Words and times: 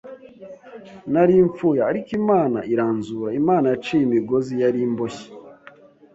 Nari 1.11 1.35
mfuye, 1.47 1.81
ariko 1.91 2.09
Imana 2.21 2.59
iranzura! 2.73 3.29
Imana 3.41 3.65
yaciye 3.73 4.01
imigozi 4.07 4.53
yari 4.63 4.79
imboshye, 4.87 5.27